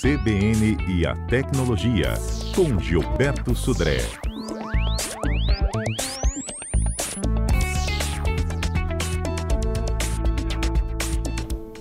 CBN 0.00 0.78
e 0.88 1.04
a 1.04 1.14
Tecnologia, 1.26 2.14
com 2.56 2.78
Gilberto 2.80 3.54
Sudré. 3.54 3.98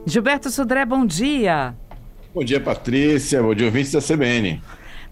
Gilberto 0.06 0.50
Sudré, 0.50 0.84
bom 0.86 1.06
dia. 1.06 1.74
Bom 2.36 2.44
dia, 2.44 2.60
Patrícia. 2.60 3.42
Bom 3.42 3.56
dia, 3.56 3.68
ouvintes 3.68 3.94
da 3.94 4.02
CBN. 4.02 4.62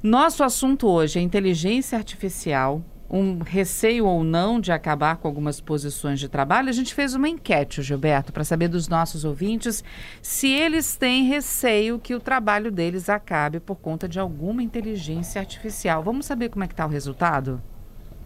Nosso 0.04 0.44
assunto 0.44 0.90
hoje 0.90 1.18
é 1.18 1.22
inteligência 1.22 1.98
artificial, 1.98 2.84
um 3.10 3.40
receio 3.40 4.06
ou 4.06 4.24
não 4.24 4.60
de 4.60 4.72
acabar 4.72 5.18
com 5.18 5.28
algumas 5.28 5.62
posições 5.62 6.20
de 6.20 6.28
trabalho. 6.28 6.70
A 6.70 6.74
gente 6.74 6.94
fez 6.94 7.14
uma 7.14 7.30
enquete, 7.30 7.82
Gilberto, 7.82 8.34
para 8.34 8.44
saber 8.44 8.68
dos 8.68 8.88
nossos 8.88 9.24
ouvintes 9.24 9.84
se 10.22 10.50
eles 10.50 10.96
têm 10.96 11.26
receio 11.26 12.00
que 12.00 12.16
o 12.16 12.20
trabalho 12.20 12.72
deles 12.72 13.10
acabe 13.10 13.60
por 13.60 13.78
conta 13.78 14.08
de 14.08 14.20
alguma 14.20 14.62
inteligência 14.62 15.40
artificial. 15.40 16.04
Vamos 16.04 16.26
saber 16.26 16.50
como 16.50 16.64
é 16.64 16.68
que 16.68 16.74
está 16.74 16.86
o 16.86 16.90
resultado? 16.90 17.62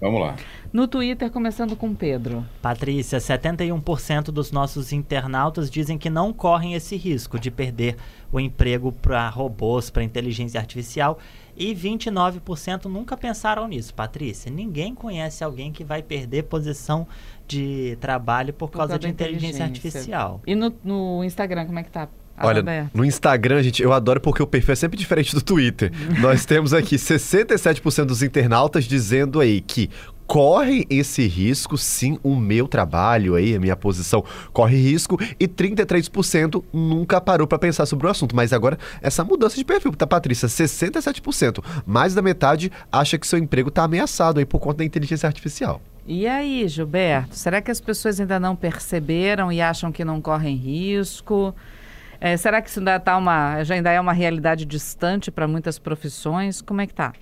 Vamos 0.02 0.20
lá. 0.20 0.36
No 0.74 0.88
Twitter, 0.88 1.30
começando 1.30 1.76
com 1.76 1.94
Pedro. 1.94 2.44
Patrícia, 2.60 3.20
71% 3.20 4.32
dos 4.32 4.52
nossos 4.52 4.92
internautas 4.92 5.70
dizem 5.70 5.96
que 5.96 6.10
não 6.10 6.34
correm 6.34 6.74
esse 6.74 6.96
risco 6.96 7.40
de 7.40 7.52
perder 7.52 7.96
o 8.32 8.40
emprego 8.40 8.92
para 8.92 9.30
robôs, 9.30 9.92
para 9.92 10.04
inteligência 10.04 10.60
artificial. 10.60 11.20
E 11.56 11.76
29% 11.76 12.86
nunca 12.86 13.16
pensaram 13.16 13.68
nisso. 13.68 13.94
Patrícia, 13.94 14.52
ninguém 14.52 14.96
conhece 14.96 15.44
alguém 15.44 15.72
que 15.72 15.84
vai 15.84 16.02
perder 16.02 16.44
posição 16.46 17.08
de 17.48 17.96
trabalho 18.02 18.54
por, 18.54 18.70
por 18.70 18.80
causa, 18.80 18.94
causa 18.94 19.00
de 19.00 19.08
inteligência, 19.08 19.66
inteligência, 19.66 19.66
artificial. 19.66 20.42
E 20.48 20.56
no, 20.56 20.74
no 20.84 21.24
Instagram, 21.24 21.68
como 21.68 21.78
é 21.78 21.84
que 21.84 21.92
tá? 21.92 22.10
Olha, 22.48 22.90
no 22.94 23.06
Instagram, 23.06 23.64
gente, 23.64 23.82
eu 23.82 23.94
adoro 23.94 24.20
porque 24.20 24.42
o 24.42 24.48
perfil 24.48 24.74
é 24.74 24.76
sempre 24.76 24.98
diferente 24.98 25.34
do 25.34 25.42
Twitter. 25.42 25.92
Nós 26.20 26.46
temos 26.46 26.74
aqui 26.74 26.96
67% 26.96 28.06
dos 28.06 28.22
internautas 28.22 28.86
dizendo 28.86 29.40
aí 29.40 29.62
que 29.62 29.90
corre 30.32 30.88
esse 30.90 31.28
risco, 31.28 31.78
sim, 31.78 32.18
o 32.24 32.38
meu 32.38 32.66
trabalho 32.66 33.36
aí, 33.36 33.54
a 33.54 33.60
minha 33.60 33.76
posição 33.76 34.24
corre 34.54 34.78
risco, 34.78 35.20
e 35.38 35.46
33% 35.46 36.64
nunca 36.72 37.20
parou 37.20 37.46
para 37.46 37.60
pensar 37.60 37.86
sobre 37.86 38.08
o 38.08 38.10
assunto. 38.10 38.34
Mas 38.34 38.54
agora, 38.54 38.80
essa 39.02 39.26
mudança 39.26 39.58
de 39.58 39.66
perfil, 39.66 39.92
tá, 39.92 40.08
Patrícia? 40.08 40.48
67%, 40.48 41.62
mais 41.86 42.14
da 42.14 42.22
metade 42.22 42.72
acha 42.90 43.18
que 43.18 43.28
seu 43.28 43.38
emprego 43.38 43.68
está 43.68 43.84
ameaçado 43.84 44.40
aí 44.40 44.46
por 44.46 44.60
conta 44.60 44.78
da 44.78 44.86
inteligência 44.86 45.28
artificial. 45.28 45.82
E 46.08 46.26
aí, 46.26 46.66
Gilberto, 46.66 47.36
será 47.36 47.62
que 47.62 47.70
as 47.70 47.82
pessoas 47.82 48.18
ainda 48.18 48.40
não 48.40 48.56
perceberam 48.56 49.52
e 49.52 49.60
acham 49.60 49.92
que 49.92 50.06
não 50.06 50.22
correm 50.22 50.56
risco? 50.56 51.54
É, 52.24 52.38
será 52.38 52.62
que 52.62 52.70
isso 52.70 52.78
ainda, 52.78 53.00
tá 53.00 53.18
uma, 53.18 53.64
já 53.64 53.74
ainda 53.74 53.92
é 53.92 54.00
uma 54.00 54.14
realidade 54.14 54.64
distante 54.64 55.32
para 55.32 55.48
muitas 55.48 55.80
profissões? 55.80 56.62
Como 56.62 56.80
é 56.80 56.86
que 56.86 56.94
está? 56.94 57.14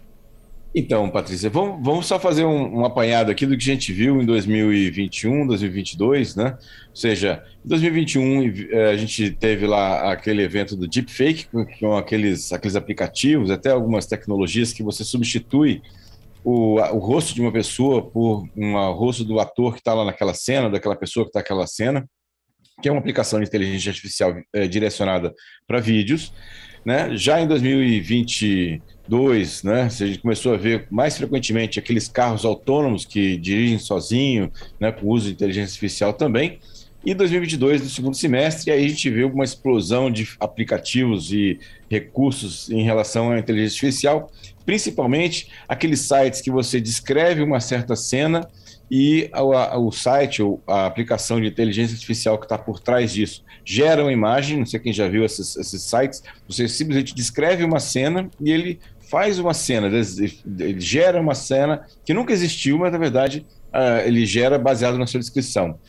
Então, 0.75 1.09
Patrícia, 1.09 1.50
vamos, 1.50 1.83
vamos 1.83 2.05
só 2.05 2.19
fazer 2.19 2.44
um, 2.44 2.81
um, 2.81 2.86
apanhado 2.86 3.31
aqui 3.31 3.45
do 3.45 3.58
que 3.58 3.64
a 3.64 3.73
gente 3.73 3.94
viu 3.94 4.22
em 4.22 4.25
2021, 4.25 5.47
2022, 5.47 6.36
né? 6.36 6.58
Ou 6.89 6.95
seja, 6.95 7.44
em 7.66 7.70
2021 7.70 8.67
eh, 8.72 8.92
a 8.92 8.97
gente 8.97 9.31
teve 9.31 9.66
lá 9.66 10.11
aquele 10.11 10.44
evento 10.44 10.75
do 10.75 10.88
deepfake, 10.88 11.47
com, 11.47 11.66
com 11.66 11.97
aqueles, 11.97 12.52
aqueles 12.52 12.75
aplicativos, 12.75 13.50
até 13.50 13.72
algumas 13.72 14.05
tecnologias 14.05 14.73
que 14.73 14.83
você 14.83 15.03
substitui 15.03 15.81
o, 16.44 16.75
o 16.75 17.00
rosto 17.00 17.33
de 17.33 17.42
uma 17.42 17.52
pessoa 17.52 18.03
por 18.03 18.47
um 18.55 18.92
rosto 18.92 19.23
do 19.23 19.39
ator 19.39 19.73
que 19.73 19.80
está 19.80 19.94
lá 19.94 20.05
naquela 20.05 20.33
cena, 20.33 20.70
daquela 20.70 20.95
pessoa 20.95 21.23
que 21.23 21.30
está 21.30 21.39
naquela 21.39 21.66
cena 21.66 22.08
que 22.81 22.89
é 22.89 22.91
uma 22.91 22.99
aplicação 22.99 23.39
de 23.39 23.45
inteligência 23.45 23.89
artificial 23.89 24.35
é, 24.53 24.67
direcionada 24.67 25.33
para 25.67 25.80
vídeos. 25.80 26.33
Né? 26.86 27.16
Já 27.16 27.41
em 27.41 27.47
2022, 27.47 29.63
né, 29.63 29.81
a 29.83 29.89
gente 29.89 30.19
começou 30.19 30.53
a 30.53 30.58
ver 30.58 30.88
mais 30.89 31.17
frequentemente 31.17 31.77
aqueles 31.77 32.08
carros 32.08 32.45
autônomos 32.45 33.05
que 33.05 33.38
dirigem 33.38 33.77
sozinho, 33.77 34.52
né, 34.80 34.92
com 34.92 35.08
uso 35.08 35.27
de 35.27 35.33
inteligência 35.33 35.73
artificial 35.73 36.14
também. 36.14 36.59
E 37.05 37.14
2022, 37.14 37.81
no 37.81 37.89
segundo 37.89 38.15
semestre, 38.15 38.71
aí 38.71 38.86
a 38.86 38.89
gente 38.89 39.09
viu 39.09 39.30
uma 39.30 39.45
explosão 39.45 40.11
de 40.11 40.27
aplicativos 40.37 41.32
e 41.32 41.58
recursos 41.89 42.70
em 42.70 42.83
relação 42.83 43.32
à 43.32 43.39
inteligência 43.39 43.87
artificial, 43.87 44.30
principalmente 44.65 45.48
aqueles 45.67 46.02
sites 46.02 46.42
que 46.42 46.52
você 46.52 46.82
descreve 46.82 47.42
uma 47.42 47.61
certa 47.61 47.95
cena 47.95 48.49
e 48.89 49.30
o 49.33 49.92
site, 49.92 50.42
a 50.67 50.86
aplicação 50.86 51.39
de 51.39 51.48
inteligência 51.48 51.94
artificial 51.94 52.38
que 52.38 52.45
está 52.45 52.58
por 52.58 52.80
trás 52.80 53.14
disso, 53.14 53.44
gera 53.64 54.02
uma 54.02 54.11
imagem, 54.11 54.58
não 54.58 54.66
sei 54.66 54.80
quem 54.80 54.92
já 54.92 55.08
viu 55.08 55.23
esses, 55.23 55.55
esses 55.55 55.82
sites, 55.83 56.23
você 56.48 56.67
simplesmente 56.67 57.14
descreve 57.14 57.64
uma 57.64 57.80
cena 57.80 58.30
e 58.39 58.52
ele 58.52 58.80
faz 59.10 59.39
uma 59.39 59.54
cena, 59.54 59.88
ele 59.88 60.80
gera 60.80 61.20
uma 61.20 61.36
cena 61.36 61.86
que 62.05 62.14
nunca 62.14 62.32
existiu, 62.33 62.77
mas 62.77 62.92
na 62.92 62.98
verdade 62.98 63.45
uh, 63.73 64.08
ele 64.08 64.26
gera 64.26 64.58
baseado 64.58 64.98
na 64.98 65.08
sua 65.08 65.20
descrição. 65.20 65.80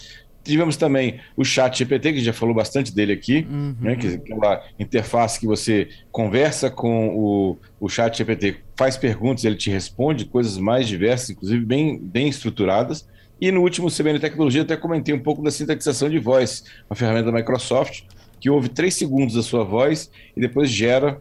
Tivemos 0.43 0.77
também 0.77 1.21
o 1.37 1.45
chat 1.45 1.79
GPT, 1.79 2.15
que 2.15 2.25
já 2.25 2.33
falou 2.33 2.55
bastante 2.55 2.95
dele 2.95 3.13
aqui, 3.13 3.47
uhum. 3.49 3.75
né, 3.81 3.97
que 3.97 4.07
é 4.07 4.15
aquela 4.15 4.65
interface 4.79 5.39
que 5.39 5.47
você 5.47 5.89
conversa 6.11 6.71
com 6.71 7.09
o, 7.09 7.59
o 7.79 7.89
chat 7.89 8.17
GPT, 8.17 8.57
faz 8.77 8.97
perguntas, 8.97 9.45
ele 9.45 9.57
te 9.57 9.71
responde, 9.71 10.25
coisas 10.25 10.57
mais 10.57 10.89
diversas, 10.89 11.31
inclusive 11.31 11.65
bem, 11.65 11.99
bem 11.99 12.29
estruturadas. 12.29 13.07
E 13.41 13.51
no 13.53 13.63
último 13.63 13.91
CBN 13.91 14.19
Tecnologia 14.19 14.63
até 14.63 14.77
comentei 14.77 15.15
um 15.15 15.21
pouco 15.21 15.43
da 15.43 15.51
sintetização 15.51 16.09
de 16.09 16.19
voz, 16.19 16.65
uma 16.89 16.97
ferramenta 16.97 17.31
da 17.31 17.39
Microsoft, 17.39 18.03
que 18.41 18.51
ouve 18.51 18.69
três 18.69 18.95
segundos 18.95 19.35
da 19.35 19.43
sua 19.43 19.65
voz 19.65 20.11
e 20.37 20.41
depois 20.41 20.71
gera 20.71 21.21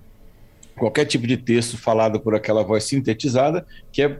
qualquer 0.79 1.05
tipo 1.05 1.27
de 1.27 1.37
texto 1.37 1.77
falado 1.77 2.19
por 2.19 2.33
aquela 2.33 2.63
voz 2.63 2.85
sintetizada, 2.85 3.65
que 3.91 4.01
é 4.01 4.19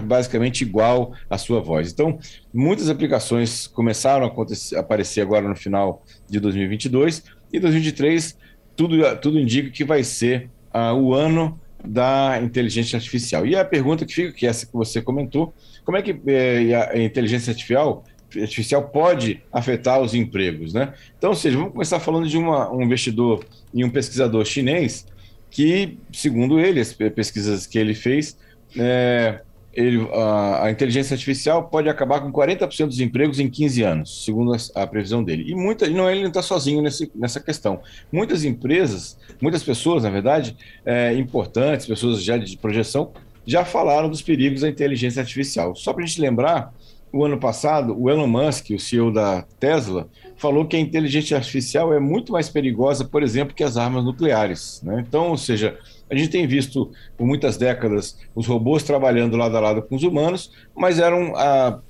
basicamente 0.00 0.62
igual 0.62 1.12
à 1.30 1.38
sua 1.38 1.60
voz. 1.60 1.92
Então, 1.92 2.18
muitas 2.52 2.88
aplicações 2.88 3.66
começaram 3.66 4.26
a 4.26 4.80
aparecer 4.80 5.20
agora 5.20 5.48
no 5.48 5.54
final 5.54 6.02
de 6.28 6.40
2022 6.40 7.22
e 7.52 7.60
2023 7.60 8.36
tudo, 8.74 9.16
tudo 9.16 9.38
indica 9.38 9.70
que 9.70 9.84
vai 9.84 10.04
ser 10.04 10.50
uh, 10.72 10.94
o 10.94 11.12
ano 11.12 11.60
da 11.84 12.40
inteligência 12.42 12.96
artificial. 12.96 13.46
E 13.46 13.56
a 13.56 13.64
pergunta 13.64 14.04
que 14.04 14.14
fica, 14.14 14.32
que 14.32 14.46
é 14.46 14.48
essa 14.48 14.66
que 14.66 14.72
você 14.72 15.02
comentou, 15.02 15.54
como 15.84 15.96
é 15.96 16.02
que 16.02 16.20
eh, 16.26 16.74
a 16.74 16.98
inteligência 16.98 17.50
artificial 17.50 18.04
artificial 18.36 18.82
pode 18.88 19.40
afetar 19.50 20.00
os 20.00 20.14
empregos, 20.14 20.74
né? 20.74 20.92
Então, 21.16 21.30
ou 21.30 21.36
seja, 21.36 21.56
vamos 21.56 21.72
começar 21.72 21.98
falando 21.98 22.28
de 22.28 22.36
uma, 22.36 22.70
um 22.70 22.82
investidor 22.82 23.42
e 23.72 23.82
um 23.84 23.88
pesquisador 23.88 24.44
chinês 24.44 25.06
que, 25.50 25.98
segundo 26.12 26.58
ele, 26.58 26.80
as 26.80 26.92
pesquisas 26.92 27.66
que 27.66 27.78
ele 27.78 27.94
fez, 27.94 28.36
é, 28.76 29.40
ele, 29.72 30.08
a, 30.12 30.64
a, 30.64 30.70
inteligência 30.70 31.14
artificial 31.14 31.68
pode 31.68 31.88
acabar 31.88 32.20
com 32.20 32.32
40% 32.32 32.86
dos 32.86 33.00
empregos 33.00 33.38
em 33.38 33.48
15 33.48 33.82
anos, 33.82 34.24
segundo 34.24 34.52
a, 34.52 34.82
a 34.82 34.86
previsão 34.86 35.22
dele. 35.22 35.44
E 35.46 35.54
muita, 35.54 35.88
não 35.88 36.10
ele 36.10 36.20
não 36.20 36.28
está 36.28 36.42
sozinho 36.42 36.82
nesse, 36.82 37.10
nessa 37.14 37.40
questão. 37.40 37.80
Muitas 38.10 38.44
empresas, 38.44 39.18
muitas 39.40 39.62
pessoas, 39.62 40.02
na 40.02 40.10
verdade, 40.10 40.56
é, 40.84 41.14
importantes, 41.14 41.86
pessoas 41.86 42.22
já 42.22 42.36
de 42.36 42.56
projeção, 42.56 43.12
já 43.46 43.64
falaram 43.64 44.10
dos 44.10 44.20
perigos 44.20 44.60
da 44.62 44.68
inteligência 44.68 45.20
artificial. 45.20 45.74
Só 45.74 45.92
para 45.92 46.02
a 46.02 46.06
gente 46.06 46.20
lembrar, 46.20 46.74
o 47.12 47.24
ano 47.24 47.38
passado, 47.38 47.98
o 47.98 48.10
Elon 48.10 48.26
Musk, 48.26 48.70
o 48.70 48.78
CEO 48.78 49.12
da 49.12 49.42
Tesla, 49.58 50.08
falou 50.36 50.66
que 50.66 50.76
a 50.76 50.80
inteligência 50.80 51.36
artificial 51.36 51.92
é 51.92 51.98
muito 51.98 52.32
mais 52.32 52.48
perigosa, 52.48 53.04
por 53.04 53.22
exemplo, 53.22 53.54
que 53.54 53.64
as 53.64 53.76
armas 53.76 54.04
nucleares. 54.04 54.80
Né? 54.82 55.04
Então, 55.06 55.30
ou 55.30 55.36
seja, 55.36 55.78
a 56.10 56.14
gente 56.14 56.30
tem 56.30 56.46
visto 56.46 56.90
por 57.16 57.26
muitas 57.26 57.56
décadas 57.56 58.18
os 58.34 58.46
robôs 58.46 58.82
trabalhando 58.82 59.36
lado 59.36 59.56
a 59.56 59.60
lado 59.60 59.82
com 59.82 59.96
os 59.96 60.02
humanos, 60.02 60.52
mas 60.74 60.98
eram 60.98 61.34
ah, 61.36 61.80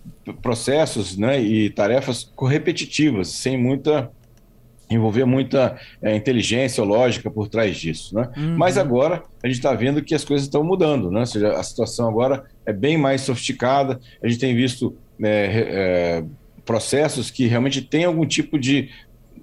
processos 0.41 1.17
né, 1.17 1.41
e 1.41 1.71
tarefas 1.71 2.33
repetitivas, 2.41 3.29
sem 3.29 3.57
muita 3.57 4.11
envolver 4.91 5.27
muita 5.27 5.79
é, 6.01 6.17
inteligência 6.17 6.83
lógica 6.83 7.31
por 7.31 7.47
trás 7.47 7.77
disso, 7.77 8.15
né? 8.15 8.31
Uhum. 8.35 8.57
Mas 8.57 8.79
agora 8.79 9.23
a 9.43 9.47
gente 9.47 9.57
está 9.57 9.75
vendo 9.75 10.03
que 10.03 10.15
as 10.15 10.25
coisas 10.25 10.47
estão 10.47 10.65
mudando, 10.65 11.11
né? 11.11 11.21
Ou 11.21 11.27
seja, 11.27 11.53
a 11.53 11.63
situação 11.63 12.09
agora 12.09 12.45
é 12.65 12.73
bem 12.73 12.97
mais 12.97 13.21
sofisticada. 13.21 14.01
A 14.23 14.27
gente 14.27 14.41
tem 14.41 14.55
visto 14.55 14.97
é, 15.23 16.21
é, 16.21 16.25
processos 16.65 17.31
que 17.31 17.47
realmente 17.47 17.81
têm 17.83 18.05
algum 18.05 18.27
tipo 18.27 18.59
de, 18.59 18.91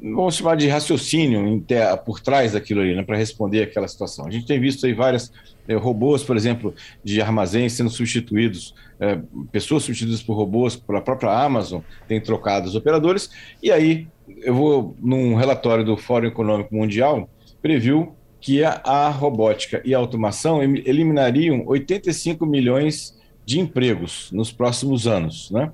vamos 0.01 0.35
chamar 0.35 0.55
de 0.55 0.67
raciocínio 0.67 1.63
por 2.05 2.19
trás 2.19 2.53
daquilo 2.53 2.81
ali, 2.81 2.95
né, 2.95 3.03
para 3.03 3.17
responder 3.17 3.63
aquela 3.63 3.87
situação. 3.87 4.27
A 4.27 4.31
gente 4.31 4.45
tem 4.45 4.59
visto 4.59 4.85
aí 4.85 4.93
várias 4.93 5.31
é, 5.67 5.73
robôs, 5.75 6.23
por 6.23 6.37
exemplo, 6.37 6.73
de 7.03 7.21
armazéns 7.21 7.73
sendo 7.73 7.89
substituídos, 7.89 8.75
é, 8.99 9.19
pessoas 9.51 9.83
substituídas 9.83 10.21
por 10.21 10.35
robôs, 10.35 10.75
pela 10.75 11.01
própria 11.01 11.31
Amazon 11.31 11.81
tem 12.07 12.21
trocado 12.21 12.67
os 12.67 12.75
operadores, 12.75 13.29
e 13.61 13.71
aí 13.71 14.07
eu 14.41 14.53
vou, 14.53 14.95
num 14.99 15.35
relatório 15.35 15.83
do 15.83 15.97
Fórum 15.97 16.27
Econômico 16.27 16.73
Mundial, 16.75 17.29
previu 17.61 18.15
que 18.39 18.63
a, 18.63 18.81
a 18.83 19.09
robótica 19.09 19.81
e 19.83 19.95
a 19.95 19.97
automação 19.97 20.61
eliminariam 20.61 21.63
85 21.65 22.45
milhões 22.45 23.15
de 23.45 23.59
empregos 23.59 24.29
nos 24.31 24.51
próximos 24.51 25.07
anos, 25.07 25.51
né? 25.51 25.71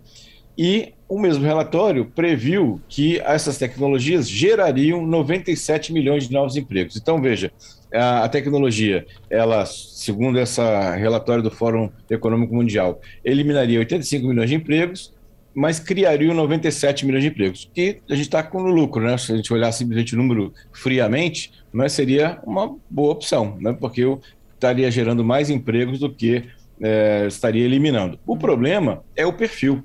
E 0.57 0.93
o 1.07 1.19
mesmo 1.19 1.43
relatório 1.43 2.05
previu 2.05 2.79
que 2.87 3.19
essas 3.19 3.57
tecnologias 3.57 4.29
gerariam 4.29 5.05
97 5.05 5.91
milhões 5.91 6.27
de 6.27 6.33
novos 6.33 6.55
empregos. 6.55 6.95
Então, 6.95 7.21
veja, 7.21 7.51
a, 7.93 8.27
tecnologia, 8.29 9.05
ela, 9.29 9.65
segundo 9.65 10.39
esse 10.39 10.61
relatório 10.97 11.43
do 11.43 11.51
Fórum 11.51 11.89
Econômico 12.09 12.53
Mundial, 12.53 13.01
eliminaria 13.23 13.79
85 13.79 14.27
milhões 14.27 14.49
de 14.49 14.55
empregos, 14.55 15.13
mas 15.53 15.79
criaria 15.79 16.33
97 16.33 17.05
milhões 17.05 17.23
de 17.23 17.29
empregos. 17.29 17.69
E 17.75 17.97
a 18.09 18.15
gente 18.15 18.27
está 18.27 18.41
com 18.41 18.61
lucro, 18.61 19.03
né? 19.03 19.17
Se 19.17 19.33
a 19.33 19.35
gente 19.35 19.51
olhar 19.51 19.71
simplesmente 19.71 20.15
o 20.15 20.17
número 20.17 20.53
friamente, 20.71 21.51
mas 21.73 21.91
seria 21.91 22.39
uma 22.45 22.75
boa 22.89 23.11
opção, 23.11 23.57
né? 23.59 23.75
Porque 23.77 24.01
eu 24.01 24.21
estaria 24.53 24.89
gerando 24.89 25.25
mais 25.25 25.49
empregos 25.49 25.99
do 25.99 26.09
que 26.09 26.45
é, 26.81 27.25
estaria 27.27 27.63
eliminando. 27.63 28.19
O 28.25 28.37
problema 28.37 29.03
é 29.15 29.25
o 29.25 29.33
perfil. 29.33 29.83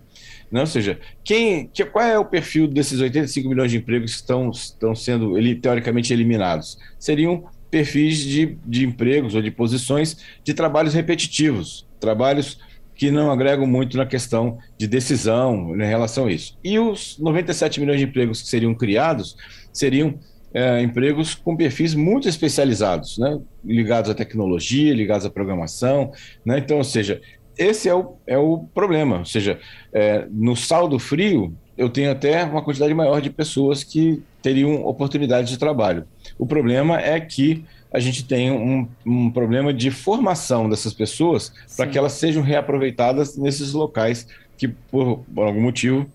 Né? 0.50 0.60
Ou 0.60 0.66
seja, 0.66 0.98
quem, 1.24 1.68
que, 1.72 1.84
qual 1.84 2.04
é 2.04 2.18
o 2.18 2.24
perfil 2.24 2.66
desses 2.66 3.00
85 3.00 3.48
milhões 3.48 3.70
de 3.70 3.78
empregos 3.78 4.12
que 4.12 4.20
estão, 4.20 4.50
estão 4.50 4.94
sendo 4.94 5.36
ele, 5.36 5.54
teoricamente 5.54 6.12
eliminados? 6.12 6.78
Seriam 6.98 7.44
perfis 7.70 8.18
de, 8.18 8.56
de 8.64 8.84
empregos 8.84 9.34
ou 9.34 9.42
de 9.42 9.50
posições 9.50 10.16
de 10.44 10.54
trabalhos 10.54 10.94
repetitivos, 10.94 11.86
trabalhos 12.00 12.58
que 12.94 13.10
não 13.10 13.30
agregam 13.30 13.66
muito 13.66 13.96
na 13.96 14.06
questão 14.06 14.58
de 14.78 14.86
decisão 14.86 15.74
em 15.76 15.86
relação 15.86 16.26
a 16.26 16.32
isso. 16.32 16.58
E 16.64 16.78
os 16.78 17.18
97 17.18 17.78
milhões 17.80 17.98
de 17.98 18.06
empregos 18.06 18.40
que 18.40 18.48
seriam 18.48 18.74
criados 18.74 19.36
seriam 19.72 20.18
é, 20.52 20.80
empregos 20.80 21.34
com 21.34 21.56
perfis 21.56 21.94
muito 21.94 22.28
especializados, 22.28 23.18
né? 23.18 23.38
ligados 23.64 24.10
à 24.10 24.14
tecnologia, 24.14 24.94
ligados 24.94 25.26
à 25.26 25.30
programação. 25.30 26.12
Né? 26.44 26.58
Então, 26.58 26.78
ou 26.78 26.84
seja, 26.84 27.20
esse 27.58 27.88
é 27.88 27.94
o, 27.94 28.14
é 28.26 28.38
o 28.38 28.58
problema. 28.74 29.18
Ou 29.18 29.24
seja, 29.24 29.58
é, 29.92 30.26
no 30.30 30.56
saldo 30.56 30.98
frio, 30.98 31.54
eu 31.76 31.90
tenho 31.90 32.10
até 32.10 32.44
uma 32.44 32.62
quantidade 32.62 32.92
maior 32.94 33.20
de 33.20 33.30
pessoas 33.30 33.84
que 33.84 34.22
teriam 34.42 34.84
oportunidade 34.86 35.48
de 35.48 35.58
trabalho. 35.58 36.06
O 36.38 36.46
problema 36.46 37.00
é 37.00 37.20
que 37.20 37.64
a 37.92 37.98
gente 37.98 38.24
tem 38.24 38.50
um, 38.50 38.88
um 39.04 39.30
problema 39.30 39.72
de 39.72 39.90
formação 39.90 40.68
dessas 40.68 40.92
pessoas 40.92 41.52
para 41.76 41.86
que 41.86 41.96
elas 41.96 42.12
sejam 42.12 42.42
reaproveitadas 42.42 43.36
nesses 43.36 43.72
locais 43.72 44.26
que, 44.56 44.68
por, 44.68 45.24
por 45.34 45.46
algum 45.46 45.60
motivo, 45.60 46.06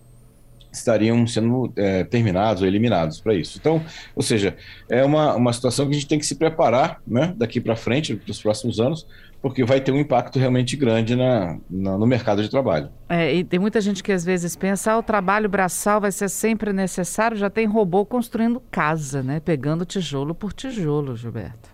estariam 0.71 1.25
sendo 1.27 1.71
é, 1.75 2.03
terminados 2.03 2.62
ou 2.62 2.68
eliminados 2.68 3.19
para 3.19 3.33
isso. 3.33 3.57
Então, 3.59 3.83
ou 4.15 4.23
seja, 4.23 4.56
é 4.89 5.03
uma, 5.03 5.35
uma 5.35 5.53
situação 5.53 5.85
que 5.85 5.91
a 5.91 5.94
gente 5.95 6.07
tem 6.07 6.19
que 6.19 6.25
se 6.25 6.35
preparar 6.35 7.01
né, 7.06 7.33
daqui 7.35 7.59
para 7.59 7.75
frente, 7.75 8.15
para 8.15 8.31
os 8.31 8.41
próximos 8.41 8.79
anos, 8.79 9.06
porque 9.41 9.65
vai 9.65 9.81
ter 9.81 9.91
um 9.91 9.99
impacto 9.99 10.38
realmente 10.38 10.75
grande 10.75 11.15
na, 11.15 11.57
na, 11.69 11.97
no 11.97 12.05
mercado 12.05 12.43
de 12.43 12.49
trabalho. 12.49 12.89
É, 13.09 13.33
e 13.33 13.43
tem 13.43 13.59
muita 13.59 13.81
gente 13.81 14.03
que 14.03 14.11
às 14.11 14.23
vezes 14.23 14.55
pensa, 14.55 14.91
ah, 14.93 14.99
o 14.99 15.03
trabalho 15.03 15.49
braçal 15.49 15.99
vai 15.99 16.11
ser 16.11 16.29
sempre 16.29 16.71
necessário, 16.71 17.35
já 17.35 17.49
tem 17.49 17.65
robô 17.65 18.05
construindo 18.05 18.61
casa, 18.71 19.23
né? 19.23 19.39
Pegando 19.39 19.83
tijolo 19.83 20.35
por 20.35 20.53
tijolo, 20.53 21.17
Gilberto. 21.17 21.69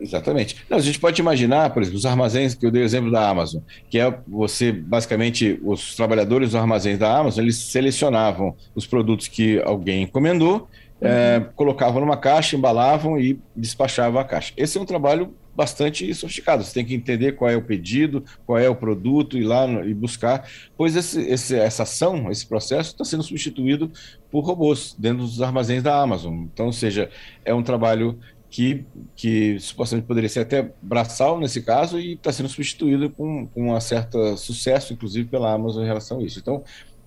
Exatamente. 0.00 0.64
Não, 0.70 0.78
a 0.78 0.80
gente 0.80 1.00
pode 1.00 1.20
imaginar, 1.20 1.70
por 1.70 1.82
exemplo, 1.82 1.98
os 1.98 2.06
armazéns, 2.06 2.54
que 2.54 2.64
eu 2.64 2.70
dei 2.70 2.82
o 2.82 2.84
exemplo 2.84 3.10
da 3.10 3.28
Amazon, 3.28 3.62
que 3.90 3.98
é 3.98 4.18
você, 4.26 4.70
basicamente, 4.70 5.60
os 5.64 5.96
trabalhadores 5.96 6.50
dos 6.50 6.56
armazéns 6.56 6.98
da 6.98 7.18
Amazon, 7.18 7.42
eles 7.42 7.56
selecionavam 7.56 8.54
os 8.74 8.86
produtos 8.86 9.26
que 9.26 9.60
alguém 9.62 10.04
encomendou, 10.04 10.68
uhum. 11.00 11.08
é, 11.08 11.40
colocavam 11.56 12.00
numa 12.00 12.16
caixa, 12.16 12.56
embalavam 12.56 13.18
e 13.18 13.38
despachavam 13.56 14.20
a 14.20 14.24
caixa. 14.24 14.52
Esse 14.56 14.78
é 14.78 14.80
um 14.80 14.86
trabalho 14.86 15.34
bastante 15.58 16.14
sofisticado. 16.14 16.62
Você 16.62 16.72
tem 16.72 16.84
que 16.84 16.94
entender 16.94 17.32
qual 17.32 17.50
é 17.50 17.56
o 17.56 17.62
pedido, 17.62 18.24
qual 18.46 18.56
é 18.56 18.68
o 18.68 18.76
produto, 18.76 19.36
ir 19.36 19.42
lá 19.42 19.66
e 19.84 19.92
buscar, 19.92 20.48
pois 20.76 20.94
esse, 20.94 21.20
esse, 21.22 21.56
essa 21.56 21.82
ação, 21.82 22.30
esse 22.30 22.46
processo 22.46 22.92
está 22.92 23.04
sendo 23.04 23.24
substituído 23.24 23.90
por 24.30 24.44
robôs 24.44 24.94
dentro 24.96 25.24
dos 25.24 25.42
armazéns 25.42 25.82
da 25.82 26.00
Amazon. 26.00 26.44
Então, 26.44 26.66
ou 26.66 26.72
seja, 26.72 27.10
é 27.44 27.52
um 27.52 27.64
trabalho 27.64 28.16
que, 28.48 28.84
que 29.16 29.58
supostamente 29.58 30.06
poderia 30.06 30.28
ser 30.28 30.40
até 30.40 30.70
braçal 30.80 31.40
nesse 31.40 31.60
caso 31.60 31.98
e 31.98 32.12
está 32.12 32.30
sendo 32.30 32.48
substituído 32.48 33.10
com, 33.10 33.48
com 33.48 33.74
um 33.74 33.80
certo 33.80 34.36
sucesso, 34.36 34.92
inclusive 34.92 35.28
pela 35.28 35.52
Amazon 35.52 35.82
em 35.82 35.88
relação 35.88 36.20
a 36.20 36.22
isso. 36.22 36.38
Então, 36.38 36.62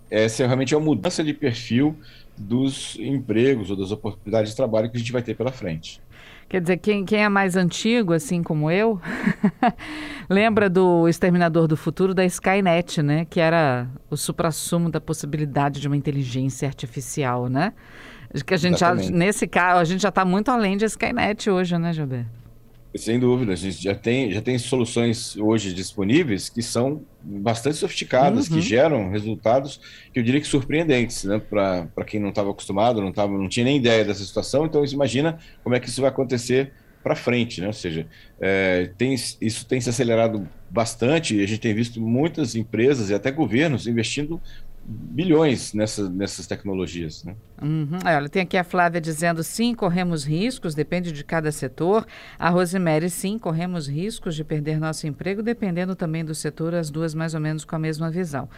essa 0.09 0.43
é 0.43 0.45
realmente 0.45 0.75
uma 0.75 0.83
mudança 0.83 1.23
de 1.23 1.33
perfil 1.33 1.95
dos 2.37 2.97
empregos 2.99 3.69
ou 3.69 3.77
das 3.77 3.91
oportunidades 3.91 4.51
de 4.51 4.57
trabalho 4.57 4.91
que 4.91 4.97
a 4.97 4.99
gente 4.99 5.13
vai 5.13 5.23
ter 5.23 5.37
pela 5.37 5.53
frente. 5.53 6.01
Quer 6.51 6.59
dizer, 6.59 6.77
quem, 6.79 7.05
quem 7.05 7.23
é 7.23 7.29
mais 7.29 7.55
antigo, 7.55 8.11
assim 8.11 8.43
como 8.43 8.69
eu, 8.69 8.99
lembra 10.29 10.69
do 10.69 11.07
Exterminador 11.07 11.65
do 11.65 11.77
Futuro 11.77 12.13
da 12.13 12.25
Skynet, 12.25 13.01
né? 13.01 13.23
Que 13.23 13.39
era 13.39 13.87
o 14.09 14.17
suprassumo 14.17 14.91
da 14.91 14.99
possibilidade 14.99 15.79
de 15.79 15.87
uma 15.87 15.95
inteligência 15.95 16.67
artificial, 16.67 17.47
né? 17.47 17.71
Que 18.45 18.53
a 18.53 18.57
gente 18.57 18.81
já, 18.81 18.93
nesse 18.93 19.47
caso, 19.47 19.79
a 19.79 19.85
gente 19.85 20.01
já 20.01 20.09
está 20.09 20.25
muito 20.25 20.51
além 20.51 20.75
de 20.75 20.83
Skynet 20.83 21.49
hoje, 21.49 21.77
né, 21.77 21.93
Gilberto? 21.93 22.40
Sem 22.93 23.17
dúvida, 23.17 23.53
a 23.53 23.55
gente 23.55 23.81
já 23.81 23.95
tem, 23.95 24.31
já 24.31 24.41
tem 24.41 24.57
soluções 24.57 25.37
hoje 25.37 25.73
disponíveis 25.73 26.49
que 26.49 26.61
são 26.61 27.05
bastante 27.23 27.77
sofisticadas, 27.77 28.49
uhum. 28.49 28.55
que 28.55 28.61
geram 28.61 29.09
resultados 29.09 29.79
que 30.13 30.19
eu 30.19 30.23
diria 30.23 30.41
que 30.41 30.47
surpreendentes, 30.47 31.23
né? 31.23 31.39
Para 31.39 32.05
quem 32.05 32.19
não 32.19 32.29
estava 32.29 32.51
acostumado, 32.51 33.01
não, 33.01 33.13
tava, 33.13 33.37
não 33.37 33.47
tinha 33.47 33.63
nem 33.63 33.77
ideia 33.77 34.03
dessa 34.03 34.23
situação, 34.25 34.65
então 34.65 34.85
você 34.85 34.93
imagina 34.93 35.39
como 35.63 35.73
é 35.73 35.79
que 35.79 35.87
isso 35.87 36.01
vai 36.01 36.09
acontecer 36.09 36.73
para 37.01 37.15
frente, 37.15 37.61
né? 37.61 37.67
Ou 37.67 37.73
seja, 37.73 38.05
é, 38.39 38.91
tem, 38.97 39.13
isso 39.13 39.65
tem 39.65 39.79
se 39.79 39.89
acelerado 39.89 40.47
bastante 40.69 41.35
e 41.35 41.43
a 41.43 41.47
gente 41.47 41.61
tem 41.61 41.73
visto 41.73 42.01
muitas 42.01 42.55
empresas 42.55 43.09
e 43.09 43.13
até 43.13 43.31
governos 43.31 43.87
investindo 43.87 44.41
bilhões 44.83 45.73
nessa, 45.73 46.09
nessas 46.09 46.47
tecnologias. 46.47 47.23
Né? 47.23 47.35
Uhum. 47.61 47.99
Olha, 48.03 48.27
tem 48.27 48.41
aqui 48.41 48.57
a 48.57 48.63
Flávia 48.63 48.99
dizendo 48.99 49.43
sim, 49.43 49.75
corremos 49.75 50.23
riscos, 50.23 50.73
depende 50.73 51.11
de 51.11 51.23
cada 51.23 51.51
setor. 51.51 52.05
A 52.39 52.49
Rosemary, 52.49 53.09
sim, 53.09 53.37
corremos 53.37 53.87
riscos 53.87 54.35
de 54.35 54.43
perder 54.43 54.79
nosso 54.79 55.05
emprego, 55.05 55.43
dependendo 55.43 55.95
também 55.95 56.25
do 56.25 56.33
setor, 56.33 56.73
as 56.73 56.89
duas 56.89 57.13
mais 57.13 57.35
ou 57.35 57.39
menos 57.39 57.63
com 57.63 57.75
a 57.75 57.79
mesma 57.79 58.09
visão. 58.09 58.49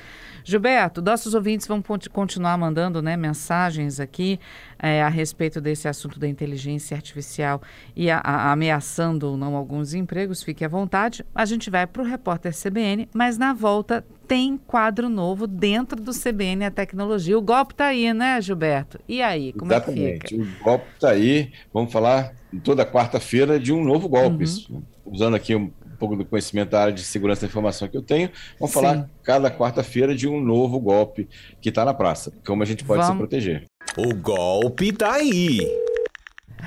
Gilberto, 0.43 1.01
nossos 1.01 1.33
ouvintes 1.33 1.67
vão 1.67 1.83
continuar 2.11 2.57
mandando 2.57 3.01
né, 3.01 3.17
mensagens 3.17 3.99
aqui 3.99 4.39
é, 4.79 5.03
a 5.03 5.09
respeito 5.09 5.59
desse 5.59 5.87
assunto 5.87 6.17
da 6.19 6.27
inteligência 6.27 6.95
artificial 6.95 7.61
e 7.95 8.09
a, 8.09 8.19
a, 8.19 8.51
ameaçando 8.51 9.27
ou 9.27 9.37
não 9.37 9.55
alguns 9.55 9.93
empregos, 9.93 10.41
fique 10.41 10.63
à 10.63 10.67
vontade. 10.67 11.25
A 11.35 11.45
gente 11.45 11.69
vai 11.69 11.85
para 11.85 12.01
o 12.01 12.05
repórter 12.05 12.53
CBN, 12.53 13.09
mas 13.13 13.37
na 13.37 13.53
volta 13.53 14.05
tem 14.27 14.57
quadro 14.57 15.09
novo 15.09 15.45
dentro 15.47 16.01
do 16.01 16.11
CBN 16.11 16.65
a 16.65 16.71
tecnologia. 16.71 17.37
O 17.37 17.41
golpe 17.41 17.73
está 17.73 17.87
aí, 17.87 18.13
né, 18.13 18.41
Gilberto? 18.41 18.99
E 19.07 19.21
aí, 19.21 19.53
como 19.53 19.71
Exatamente. 19.71 20.03
é 20.03 20.17
que 20.19 20.37
fica? 20.39 20.61
O 20.61 20.63
golpe 20.63 20.85
está 20.93 21.09
aí. 21.09 21.51
Vamos 21.73 21.91
falar 21.91 22.33
toda 22.63 22.85
quarta-feira 22.85 23.59
de 23.59 23.73
um 23.73 23.83
novo 23.83 24.07
golpe. 24.07 24.45
Uhum. 24.69 24.83
Usando 25.05 25.35
aqui 25.35 25.55
um 25.55 25.71
pouco 25.99 26.15
do 26.15 26.25
conhecimento 26.25 26.71
da 26.71 26.81
área 26.81 26.93
de 26.93 27.03
segurança 27.03 27.41
da 27.41 27.47
informação 27.47 27.87
que 27.87 27.95
eu 27.95 28.01
tenho, 28.01 28.29
vamos 28.59 28.73
Sim. 28.73 28.81
falar 28.81 29.09
cada 29.23 29.49
quarta-feira 29.51 30.15
de 30.15 30.27
um 30.27 30.41
novo 30.41 30.79
golpe 30.79 31.27
que 31.61 31.69
está 31.69 31.85
na 31.85 31.93
praça. 31.93 32.33
Como 32.45 32.63
a 32.63 32.65
gente 32.65 32.83
pode 32.83 33.01
vamos. 33.01 33.15
se 33.15 33.17
proteger. 33.19 33.65
O 33.97 34.13
golpe 34.15 34.89
está 34.89 35.13
aí. 35.13 35.82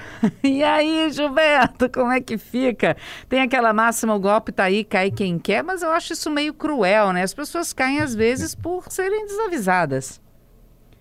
E 0.42 0.62
aí, 0.62 1.10
Gilberto, 1.10 1.88
como 1.90 2.10
é 2.12 2.20
que 2.20 2.38
fica? 2.38 2.96
Tem 3.28 3.40
aquela 3.40 3.72
máxima, 3.72 4.14
o 4.14 4.20
golpe 4.20 4.52
tá 4.52 4.64
aí, 4.64 4.84
cai 4.84 5.10
quem 5.10 5.38
quer, 5.38 5.62
mas 5.62 5.82
eu 5.82 5.90
acho 5.90 6.12
isso 6.12 6.30
meio 6.30 6.54
cruel, 6.54 7.12
né? 7.12 7.22
As 7.22 7.34
pessoas 7.34 7.72
caem 7.72 8.00
às 8.00 8.14
vezes 8.14 8.54
por 8.54 8.84
serem 8.90 9.26
desavisadas. 9.26 10.20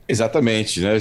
Exatamente, 0.07 0.81
né? 0.81 0.97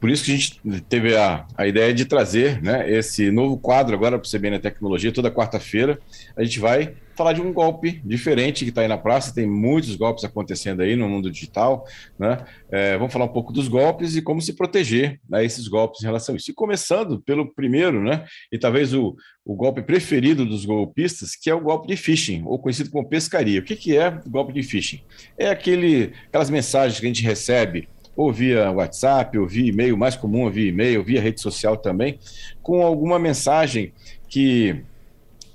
Por 0.00 0.08
isso 0.08 0.24
que 0.24 0.32
a 0.32 0.36
gente 0.36 0.60
teve 0.88 1.16
a, 1.16 1.44
a 1.56 1.66
ideia 1.66 1.92
de 1.92 2.04
trazer 2.04 2.62
né, 2.62 2.88
esse 2.88 3.28
novo 3.30 3.58
quadro 3.58 3.96
agora 3.96 4.16
para 4.16 4.26
o 4.26 4.30
CBN 4.30 4.60
Tecnologia, 4.60 5.10
toda 5.10 5.30
quarta-feira. 5.30 5.98
A 6.36 6.44
gente 6.44 6.60
vai 6.60 6.94
falar 7.16 7.32
de 7.32 7.40
um 7.40 7.52
golpe 7.52 8.00
diferente 8.04 8.64
que 8.64 8.70
está 8.70 8.82
aí 8.82 8.88
na 8.88 8.98
praça, 8.98 9.34
tem 9.34 9.46
muitos 9.46 9.96
golpes 9.96 10.24
acontecendo 10.24 10.82
aí 10.82 10.94
no 10.94 11.08
mundo 11.08 11.30
digital, 11.32 11.84
né? 12.16 12.44
É, 12.70 12.96
vamos 12.96 13.12
falar 13.12 13.24
um 13.24 13.32
pouco 13.32 13.52
dos 13.52 13.66
golpes 13.66 14.14
e 14.14 14.22
como 14.22 14.40
se 14.40 14.52
proteger 14.52 15.20
a 15.32 15.38
né, 15.38 15.44
esses 15.44 15.66
golpes 15.66 16.02
em 16.02 16.06
relação 16.06 16.34
a 16.34 16.38
isso. 16.38 16.52
E 16.52 16.54
começando 16.54 17.20
pelo 17.20 17.52
primeiro, 17.52 18.00
né? 18.02 18.24
E 18.52 18.58
talvez 18.58 18.94
o, 18.94 19.16
o 19.44 19.56
golpe 19.56 19.82
preferido 19.82 20.46
dos 20.46 20.64
golpistas, 20.64 21.34
que 21.34 21.50
é 21.50 21.54
o 21.54 21.60
golpe 21.60 21.88
de 21.88 21.96
phishing, 21.96 22.44
ou 22.46 22.56
conhecido 22.60 22.90
como 22.90 23.08
pescaria. 23.08 23.58
O 23.58 23.64
que, 23.64 23.74
que 23.74 23.96
é 23.96 24.08
o 24.24 24.30
golpe 24.30 24.52
de 24.52 24.62
phishing? 24.62 25.00
É 25.36 25.48
aquele, 25.48 26.12
aquelas 26.28 26.50
mensagens 26.50 27.00
que 27.00 27.06
a 27.06 27.08
gente 27.08 27.22
recebe 27.22 27.88
ou 28.16 28.32
via 28.32 28.70
WhatsApp, 28.70 29.38
ou 29.38 29.46
via 29.46 29.68
e-mail, 29.68 29.96
mais 29.96 30.16
comum 30.16 30.50
via 30.50 30.68
e-mail, 30.68 31.02
via 31.02 31.20
rede 31.20 31.40
social 31.40 31.76
também, 31.76 32.18
com 32.62 32.82
alguma 32.82 33.18
mensagem 33.18 33.92
que 34.28 34.84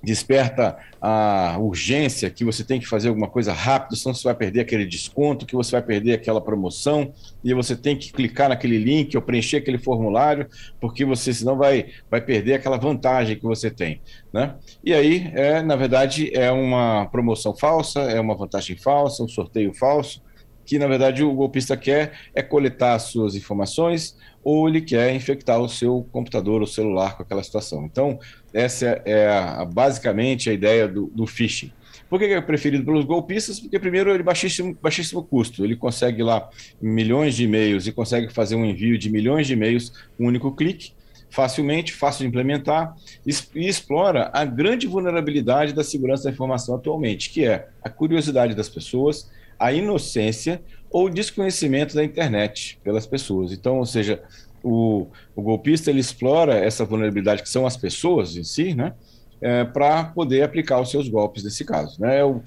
desperta 0.02 0.78
a 1.02 1.58
urgência 1.60 2.30
que 2.30 2.44
você 2.44 2.64
tem 2.64 2.80
que 2.80 2.88
fazer 2.88 3.10
alguma 3.10 3.28
coisa 3.28 3.52
rápido, 3.54 3.96
senão 3.96 4.14
você 4.14 4.24
vai 4.24 4.36
perder 4.36 4.62
aquele 4.62 4.86
desconto, 4.86 5.46
que 5.46 5.56
você 5.56 5.72
vai 5.72 5.82
perder 5.82 6.14
aquela 6.14 6.40
promoção, 6.40 7.14
e 7.44 7.54
você 7.54 7.76
tem 7.76 7.98
que 7.98 8.12
clicar 8.12 8.50
naquele 8.50 8.78
link 8.78 9.16
ou 9.16 9.22
preencher 9.22 9.58
aquele 9.58 9.78
formulário, 9.78 10.48
porque 10.80 11.04
você 11.04 11.34
senão 11.34 11.58
vai, 11.58 11.88
vai 12.10 12.22
perder 12.22 12.54
aquela 12.54 12.78
vantagem 12.78 13.38
que 13.38 13.44
você 13.44 13.70
tem. 13.70 14.02
Né? 14.32 14.56
E 14.84 14.94
aí, 14.94 15.32
é, 15.34 15.62
na 15.62 15.76
verdade, 15.76 16.32
é 16.34 16.52
uma 16.52 17.06
promoção 17.08 17.56
falsa, 17.56 18.00
é 18.02 18.20
uma 18.20 18.36
vantagem 18.36 18.78
falsa, 18.78 19.24
um 19.24 19.28
sorteio 19.28 19.74
falso, 19.74 20.22
que 20.70 20.78
na 20.78 20.86
verdade 20.86 21.24
o 21.24 21.34
golpista 21.34 21.76
quer 21.76 22.12
é 22.36 22.44
coletar 22.44 22.94
as 22.94 23.04
suas 23.04 23.36
informações 23.36 24.16
ou 24.44 24.70
ele 24.70 24.80
quer 24.80 25.16
infectar 25.16 25.60
o 25.60 25.68
seu 25.68 26.08
computador 26.12 26.62
ou 26.62 26.68
celular 26.68 27.18
com 27.18 27.24
aquela 27.24 27.42
situação. 27.42 27.86
Então, 27.86 28.20
essa 28.54 29.02
é 29.04 29.28
a, 29.28 29.66
basicamente 29.66 30.48
a 30.48 30.54
ideia 30.54 30.88
do, 30.88 31.08
do 31.08 31.26
phishing. 31.26 31.72
Por 32.08 32.20
que 32.20 32.26
é 32.26 32.40
preferido 32.40 32.86
pelos 32.86 33.04
golpistas? 33.04 33.60
Porque, 33.60 33.80
primeiro, 33.80 34.14
ele 34.14 34.22
baixíssimo, 34.22 34.78
baixíssimo 34.80 35.24
custo. 35.24 35.66
Ele 35.66 35.76
consegue 35.76 36.22
lá 36.22 36.48
milhões 36.80 37.36
de 37.36 37.46
e-mails 37.46 37.88
e 37.88 37.92
consegue 37.92 38.32
fazer 38.32 38.56
um 38.56 38.64
envio 38.64 38.96
de 38.96 39.10
milhões 39.10 39.48
de 39.48 39.54
e-mails 39.54 39.92
um 40.20 40.28
único 40.28 40.56
clique, 40.56 40.92
facilmente, 41.32 41.94
fácil 41.94 42.22
de 42.22 42.28
implementar, 42.28 42.96
e 43.26 43.68
explora 43.68 44.30
a 44.34 44.46
grande 44.46 44.86
vulnerabilidade 44.86 45.74
da 45.74 45.84
segurança 45.84 46.26
da 46.26 46.30
informação 46.30 46.76
atualmente, 46.76 47.32
que 47.32 47.44
é 47.44 47.70
a 47.84 47.90
curiosidade 47.90 48.54
das 48.54 48.70
pessoas, 48.70 49.30
a 49.60 49.74
inocência 49.74 50.62
ou 50.90 51.10
desconhecimento 51.10 51.94
da 51.96 52.04
internet 52.04 52.80
pelas 52.84 53.06
pessoas. 53.06 53.52
Então, 53.52 53.78
ou 53.78 53.86
seja, 53.86 54.22
o, 54.64 55.08
o 55.36 55.42
golpista 55.42 55.90
ele 55.90 56.00
explora 56.00 56.56
essa 56.56 56.86
vulnerabilidade 56.86 57.44
que 57.44 57.50
são 57.50 57.66
as 57.66 57.78
pessoas 57.78 58.36
em 58.36 58.44
si, 58.44 58.74
né? 58.74 58.94
É, 59.42 59.64
para 59.64 60.04
poder 60.04 60.42
aplicar 60.42 60.82
os 60.82 60.92
seus 60.92 61.08
golpes 61.08 61.44
nesse 61.44 61.64
caso. 61.64 62.02
Né? 62.02 62.24
O, 62.26 62.42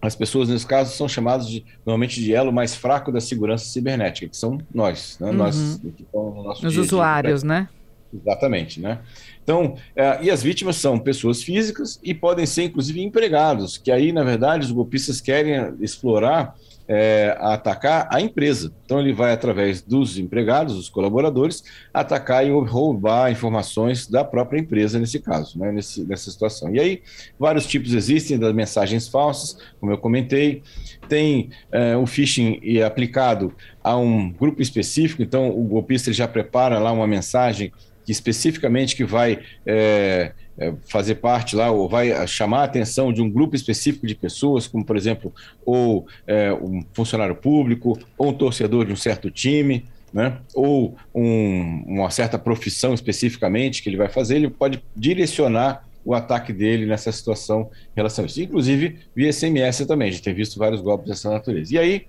as 0.00 0.16
pessoas, 0.16 0.48
nesse 0.48 0.66
caso, 0.66 0.92
são 0.96 1.08
chamadas 1.08 1.48
de, 1.48 1.64
normalmente 1.86 2.20
de 2.20 2.34
elo 2.34 2.52
mais 2.52 2.74
fraco 2.74 3.12
da 3.12 3.20
segurança 3.20 3.66
cibernética, 3.66 4.28
que 4.28 4.36
são 4.36 4.58
nós, 4.74 5.16
né? 5.20 5.28
Uhum. 5.28 5.34
nós 5.34 5.80
que 5.80 6.04
no 6.12 6.42
nosso 6.42 6.66
Os 6.66 6.76
usuários, 6.76 7.44
né? 7.44 7.68
Exatamente, 8.12 8.80
né? 8.80 8.98
Então, 9.42 9.76
é, 9.96 10.18
e 10.22 10.30
as 10.30 10.42
vítimas 10.42 10.76
são 10.76 10.98
pessoas 10.98 11.42
físicas 11.42 11.98
e 12.02 12.14
podem 12.14 12.46
ser, 12.46 12.64
inclusive, 12.64 13.02
empregados, 13.02 13.76
que 13.76 13.90
aí, 13.90 14.12
na 14.12 14.22
verdade, 14.22 14.64
os 14.64 14.70
golpistas 14.70 15.20
querem 15.20 15.74
explorar 15.80 16.54
é, 16.86 17.36
atacar 17.40 18.08
a 18.10 18.20
empresa. 18.20 18.72
Então, 18.84 19.00
ele 19.00 19.12
vai, 19.12 19.32
através 19.32 19.80
dos 19.82 20.18
empregados, 20.18 20.74
dos 20.74 20.88
colaboradores, 20.88 21.64
atacar 21.92 22.46
e 22.46 22.50
roubar 22.50 23.30
informações 23.30 24.06
da 24.06 24.24
própria 24.24 24.60
empresa, 24.60 24.98
nesse 24.98 25.18
caso, 25.18 25.58
né, 25.58 25.72
nesse, 25.72 26.04
nessa 26.04 26.30
situação. 26.30 26.74
E 26.74 26.78
aí, 26.78 27.02
vários 27.38 27.66
tipos 27.66 27.94
existem 27.94 28.38
das 28.38 28.54
mensagens 28.54 29.08
falsas, 29.08 29.56
como 29.80 29.92
eu 29.92 29.98
comentei. 29.98 30.62
Tem 31.08 31.50
é, 31.70 31.96
o 31.96 32.06
phishing 32.06 32.60
aplicado 32.84 33.54
a 33.82 33.96
um 33.96 34.30
grupo 34.30 34.62
específico, 34.62 35.22
então 35.22 35.50
o 35.50 35.64
golpista 35.64 36.12
já 36.12 36.28
prepara 36.28 36.78
lá 36.78 36.92
uma 36.92 37.06
mensagem 37.06 37.72
que 38.04 38.12
especificamente 38.12 38.96
que 38.96 39.04
vai 39.04 39.40
é, 39.66 40.32
é, 40.58 40.72
fazer 40.88 41.16
parte 41.16 41.56
lá, 41.56 41.70
ou 41.70 41.88
vai 41.88 42.26
chamar 42.26 42.60
a 42.60 42.64
atenção 42.64 43.12
de 43.12 43.22
um 43.22 43.30
grupo 43.30 43.56
específico 43.56 44.06
de 44.06 44.14
pessoas, 44.14 44.66
como, 44.66 44.84
por 44.84 44.96
exemplo, 44.96 45.32
ou 45.64 46.06
é, 46.26 46.52
um 46.52 46.84
funcionário 46.92 47.34
público, 47.34 47.98
ou 48.18 48.30
um 48.30 48.34
torcedor 48.34 48.84
de 48.84 48.92
um 48.92 48.96
certo 48.96 49.30
time, 49.30 49.84
né? 50.12 50.38
ou 50.54 50.96
um, 51.14 51.84
uma 51.86 52.10
certa 52.10 52.38
profissão 52.38 52.92
especificamente 52.92 53.82
que 53.82 53.88
ele 53.88 53.96
vai 53.96 54.08
fazer, 54.08 54.36
ele 54.36 54.50
pode 54.50 54.82
direcionar 54.94 55.86
o 56.04 56.14
ataque 56.14 56.52
dele 56.52 56.84
nessa 56.84 57.12
situação 57.12 57.70
em 57.92 57.96
relação 57.96 58.24
a 58.24 58.26
isso. 58.26 58.42
Inclusive, 58.42 58.98
via 59.14 59.32
SMS 59.32 59.86
também, 59.86 60.08
a 60.08 60.10
gente 60.10 60.22
tem 60.22 60.34
visto 60.34 60.58
vários 60.58 60.80
golpes 60.80 61.08
dessa 61.08 61.30
natureza. 61.30 61.74
E 61.74 61.78
aí, 61.78 62.06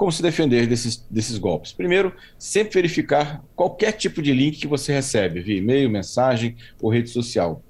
como 0.00 0.10
se 0.10 0.22
defender 0.22 0.66
desses, 0.66 1.06
desses 1.10 1.36
golpes? 1.36 1.74
Primeiro, 1.74 2.14
sempre 2.38 2.72
verificar 2.72 3.44
qualquer 3.54 3.92
tipo 3.92 4.22
de 4.22 4.32
link 4.32 4.58
que 4.58 4.66
você 4.66 4.94
recebe, 4.94 5.42
via 5.42 5.58
e-mail, 5.58 5.90
mensagem 5.90 6.56
ou 6.80 6.90
rede 6.90 7.10
social 7.10 7.62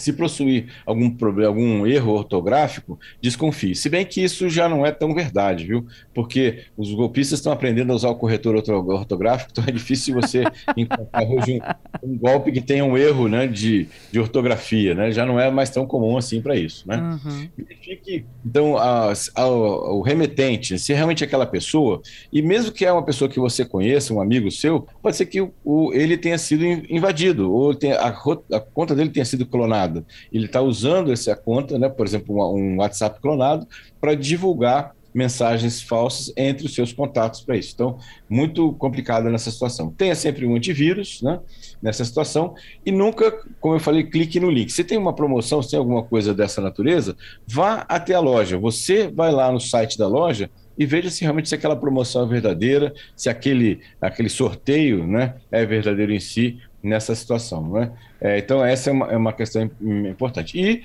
se 0.00 0.12
possuir 0.12 0.66
algum 0.86 1.10
problema, 1.10 1.48
algum 1.48 1.86
erro 1.86 2.12
ortográfico, 2.12 2.98
desconfie. 3.20 3.74
Se 3.74 3.88
bem 3.88 4.04
que 4.04 4.22
isso 4.22 4.48
já 4.48 4.68
não 4.68 4.84
é 4.84 4.90
tão 4.90 5.14
verdade, 5.14 5.66
viu? 5.66 5.86
Porque 6.14 6.64
os 6.76 6.92
golpistas 6.92 7.38
estão 7.38 7.52
aprendendo 7.52 7.92
a 7.92 7.94
usar 7.96 8.08
o 8.08 8.14
corretor 8.14 8.56
ortográfico, 8.56 9.50
então 9.52 9.64
é 9.66 9.70
difícil 9.70 10.14
você 10.14 10.44
encontrar 10.76 11.22
hoje 11.24 11.60
um, 12.02 12.12
um, 12.12 12.18
golpe 12.18 12.52
que 12.52 12.60
tenha 12.60 12.84
um 12.84 12.96
erro 12.96 13.28
né, 13.28 13.46
de, 13.46 13.88
de 14.10 14.18
ortografia, 14.18 14.94
né? 14.94 15.12
Já 15.12 15.26
não 15.26 15.38
é 15.38 15.50
mais 15.50 15.70
tão 15.70 15.86
comum 15.86 16.16
assim 16.16 16.40
para 16.40 16.56
isso, 16.56 16.88
né? 16.88 16.96
Uhum. 16.96 17.48
Verifique, 17.58 18.24
então, 18.44 18.76
a, 18.78 19.12
a, 19.34 19.46
o 19.46 20.00
remetente, 20.00 20.78
se 20.78 20.92
realmente 20.92 21.22
é 21.22 21.26
aquela 21.26 21.46
pessoa, 21.46 22.00
e 22.32 22.40
mesmo 22.40 22.72
que 22.72 22.84
é 22.84 22.92
uma 22.92 23.04
pessoa 23.04 23.28
que 23.28 23.38
você 23.38 23.64
conheça, 23.64 24.14
um 24.14 24.20
amigo 24.20 24.50
seu, 24.50 24.86
pode 25.02 25.16
ser 25.16 25.26
que 25.26 25.40
o, 25.40 25.52
o 25.64 25.92
ele 25.92 26.16
tenha 26.16 26.38
sido 26.38 26.64
invadido, 26.64 27.52
ou 27.52 27.74
tenha, 27.74 27.96
a, 27.96 28.08
a 28.08 28.60
conta 28.60 28.94
dele 28.94 29.10
tenha 29.10 29.24
sido 29.24 29.44
clonada 29.44 29.89
clonada. 29.90 30.04
Ele 30.32 30.46
está 30.46 30.60
usando 30.60 31.12
essa 31.12 31.34
conta, 31.34 31.78
né, 31.78 31.88
por 31.88 32.06
exemplo, 32.06 32.54
um 32.54 32.76
WhatsApp 32.78 33.20
clonado, 33.20 33.66
para 34.00 34.14
divulgar 34.14 34.94
mensagens 35.12 35.82
falsas 35.82 36.32
entre 36.36 36.66
os 36.66 36.72
seus 36.72 36.92
contatos 36.92 37.40
para 37.40 37.56
isso. 37.56 37.72
Então, 37.74 37.98
muito 38.28 38.72
complicado 38.74 39.28
nessa 39.28 39.50
situação. 39.50 39.90
Tenha 39.90 40.14
sempre 40.14 40.46
um 40.46 40.54
antivírus 40.54 41.20
né, 41.20 41.40
nessa 41.82 42.04
situação 42.04 42.54
e 42.86 42.92
nunca, 42.92 43.32
como 43.58 43.74
eu 43.74 43.80
falei, 43.80 44.04
clique 44.04 44.38
no 44.38 44.48
link. 44.48 44.70
Se 44.70 44.84
tem 44.84 44.96
uma 44.96 45.12
promoção, 45.12 45.60
se 45.60 45.70
tem 45.70 45.80
alguma 45.80 46.04
coisa 46.04 46.32
dessa 46.32 46.60
natureza, 46.60 47.16
vá 47.44 47.84
até 47.88 48.14
a 48.14 48.20
loja. 48.20 48.56
Você 48.56 49.08
vai 49.08 49.32
lá 49.32 49.50
no 49.50 49.58
site 49.58 49.98
da 49.98 50.06
loja 50.06 50.48
e 50.78 50.86
veja 50.86 51.10
se 51.10 51.22
realmente 51.22 51.48
se 51.48 51.56
aquela 51.56 51.74
promoção 51.74 52.24
é 52.24 52.28
verdadeira, 52.28 52.94
se 53.16 53.28
aquele, 53.28 53.80
aquele 54.00 54.28
sorteio 54.28 55.04
né, 55.08 55.34
é 55.50 55.66
verdadeiro 55.66 56.12
em 56.12 56.20
si 56.20 56.60
nessa 56.82 57.14
situação. 57.14 57.68
Né? 57.70 57.92
É, 58.20 58.38
então, 58.38 58.64
essa 58.64 58.90
é 58.90 58.92
uma, 58.92 59.06
é 59.06 59.16
uma 59.16 59.32
questão 59.32 59.70
importante. 59.80 60.58
E 60.58 60.84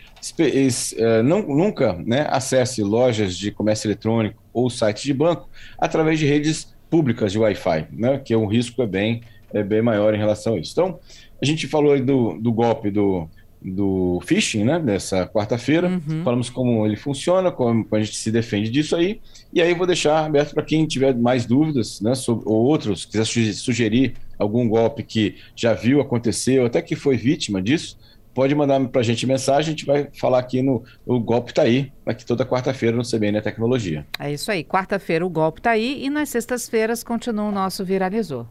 é, 0.98 1.22
não, 1.22 1.42
nunca 1.42 1.94
né, 1.94 2.28
acesse 2.30 2.82
lojas 2.84 3.38
de 3.38 3.52
comércio 3.52 3.88
eletrônico 3.88 4.42
ou 4.54 4.70
sites 4.70 5.04
de 5.04 5.14
banco 5.14 5.50
através 5.78 6.20
de 6.20 6.26
redes 6.26 6.76
públicas 6.90 7.32
de 7.32 7.40
Wi-Fi, 7.40 7.88
né, 7.92 8.20
que 8.20 8.36
o 8.36 8.46
risco 8.46 8.82
é 8.82 8.88
bem, 8.88 9.22
é 9.54 9.64
bem 9.64 9.82
maior 9.82 10.14
em 10.14 10.18
relação 10.18 10.56
a 10.56 10.60
isso. 10.60 10.72
Então, 10.72 11.00
a 11.42 11.46
gente 11.46 11.68
falou 11.68 12.00
do, 12.00 12.38
do 12.40 12.52
golpe 12.52 12.90
do, 12.90 13.28
do 13.62 14.22
phishing, 14.26 14.64
né, 14.64 14.80
dessa 14.80 15.26
quarta-feira. 15.26 15.88
Uhum. 15.90 16.24
Falamos 16.24 16.50
como 16.50 16.86
ele 16.86 16.96
funciona, 16.96 17.52
como 17.52 17.86
a 17.92 18.00
gente 18.00 18.16
se 18.16 18.32
defende 18.32 18.70
disso 18.70 18.96
aí. 18.96 19.20
E 19.54 19.62
aí 19.62 19.74
vou 19.74 19.88
deixar 19.88 20.26
aberto 20.26 20.54
para 20.54 20.64
quem 20.64 20.86
tiver 20.86 21.16
mais 21.16 21.46
dúvidas, 21.46 22.00
né, 22.00 22.16
sobre, 22.16 22.44
ou 22.48 22.64
outros, 22.66 23.06
quiser 23.06 23.26
sugerir 23.26 24.14
algum 24.38 24.68
golpe 24.68 25.04
que 25.04 25.36
já 25.56 25.74
viu 25.74 26.02
acontecer, 26.02 26.60
ou 26.60 26.66
até 26.66 26.82
que 26.82 26.96
foi 26.96 27.18
vítima 27.18 27.62
disso, 27.62 27.98
pode 28.34 28.54
mandar 28.54 28.80
para 28.90 29.00
a 29.00 29.04
gente 29.04 29.26
mensagem, 29.26 29.70
a 29.70 29.72
gente 29.72 29.86
vai 29.86 30.10
falar 30.20 30.40
aqui 30.40 30.62
no 30.62 30.84
O 31.06 31.20
Golpe 31.20 31.54
Tá 31.54 31.62
Aí, 31.62 31.92
aqui 32.06 32.26
toda 32.26 32.46
quarta-feira 32.46 32.96
no 32.96 33.04
CBN 33.04 33.42
Tecnologia. 33.42 34.06
É 34.20 34.32
isso 34.32 34.52
aí, 34.52 34.64
quarta-feira 34.64 35.26
o 35.26 35.30
Golpe 35.30 35.62
Tá 35.62 35.72
Aí 35.72 36.04
e 36.04 36.10
nas 36.10 36.30
sextas-feiras 36.30 37.04
continua 37.04 37.46
o 37.46 37.52
nosso 37.52 37.84
Viralizou. 37.86 38.46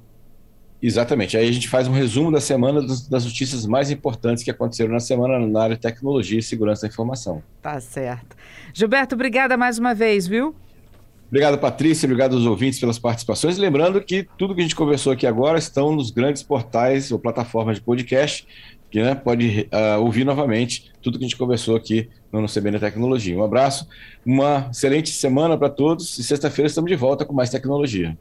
Exatamente, 0.82 1.36
aí 1.36 1.48
a 1.48 1.52
gente 1.52 1.68
faz 1.68 1.88
um 1.88 1.92
resumo 1.92 2.30
da 2.30 2.40
semana 2.40 2.82
das 2.82 3.24
notícias 3.24 3.64
mais 3.64 3.90
importantes 3.90 4.42
que 4.42 4.50
aconteceram 4.50 4.92
na 4.92 5.00
semana 5.00 5.38
na 5.46 5.62
área 5.62 5.76
de 5.76 5.80
tecnologia 5.80 6.38
e 6.38 6.42
segurança 6.42 6.82
da 6.82 6.88
informação. 6.88 7.42
Tá 7.62 7.80
certo. 7.80 8.36
Gilberto, 8.72 9.14
obrigada 9.14 9.56
mais 9.56 9.78
uma 9.78 9.94
vez, 9.94 10.26
viu? 10.26 10.54
Obrigado, 11.34 11.58
Patrícia. 11.58 12.06
Obrigado 12.06 12.36
aos 12.36 12.46
ouvintes 12.46 12.78
pelas 12.78 12.96
participações. 12.96 13.58
Lembrando 13.58 14.00
que 14.00 14.24
tudo 14.38 14.54
que 14.54 14.60
a 14.60 14.62
gente 14.62 14.76
conversou 14.76 15.12
aqui 15.12 15.26
agora 15.26 15.58
estão 15.58 15.92
nos 15.92 16.12
grandes 16.12 16.44
portais 16.44 17.10
ou 17.10 17.18
plataformas 17.18 17.74
de 17.74 17.82
podcast, 17.82 18.46
que 18.88 19.02
né, 19.02 19.16
pode 19.16 19.68
uh, 19.72 20.00
ouvir 20.00 20.22
novamente 20.22 20.92
tudo 21.02 21.18
que 21.18 21.24
a 21.24 21.26
gente 21.26 21.36
conversou 21.36 21.74
aqui 21.74 22.08
no 22.30 22.46
CBN 22.46 22.78
Tecnologia. 22.78 23.36
Um 23.36 23.42
abraço, 23.42 23.88
uma 24.24 24.68
excelente 24.70 25.10
semana 25.10 25.58
para 25.58 25.70
todos 25.70 26.16
e 26.20 26.22
sexta-feira 26.22 26.68
estamos 26.68 26.88
de 26.88 26.96
volta 26.96 27.24
com 27.24 27.34
mais 27.34 27.50
tecnologia. 27.50 28.16